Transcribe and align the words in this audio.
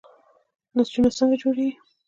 نسجونه 0.75 1.09
څنګه 1.17 1.35
جوړیږي؟ 1.41 1.73